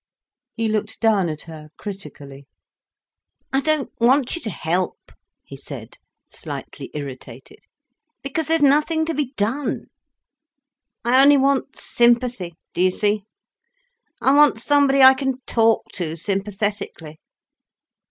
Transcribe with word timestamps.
He 0.55 0.67
looked 0.67 0.99
down 0.99 1.29
at 1.29 1.43
her 1.43 1.69
critically. 1.77 2.47
"I 3.53 3.61
don't 3.61 3.91
want 4.01 4.35
you 4.35 4.41
to 4.41 4.49
help," 4.49 5.11
he 5.43 5.55
said, 5.55 5.99
slightly 6.25 6.89
irritated, 6.95 7.59
"because 8.23 8.47
there's 8.47 8.63
nothing 8.63 9.05
to 9.05 9.13
be 9.13 9.33
done. 9.37 9.91
I 11.05 11.21
only 11.21 11.37
want 11.37 11.77
sympathy, 11.77 12.55
do 12.73 12.81
you 12.81 12.89
see: 12.89 13.25
I 14.19 14.33
want 14.33 14.59
somebody 14.59 15.03
I 15.03 15.13
can 15.13 15.39
talk 15.41 15.83
to 15.93 16.15
sympathetically. 16.17 17.19